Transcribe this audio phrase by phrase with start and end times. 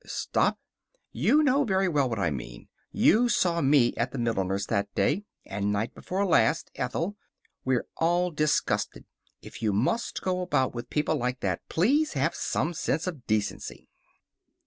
[0.03, 0.57] Stop?"
[1.11, 2.69] "You know very well what I mean.
[2.91, 5.25] You saw me at the milliner's that day.
[5.45, 7.17] And night before last, Ethel.
[7.63, 9.05] We're all disgusted.
[9.43, 13.89] If you must go about with people like that, please have some sense of decency."